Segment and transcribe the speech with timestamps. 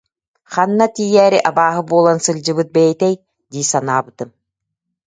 [0.53, 3.13] Ханна тиийээри абааһы буолан сылдьыбыт бэйэтэй»
[3.51, 4.29] дии санаабытым